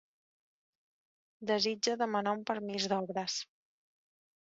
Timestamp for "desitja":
1.53-1.99